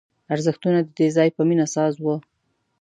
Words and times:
ارزښتونه 0.33 0.79
د 0.83 0.87
دې 0.97 1.07
ځای 1.17 1.29
په 1.35 1.41
مینه 1.49 1.65
ساز 1.75 1.93
وو 1.99 2.15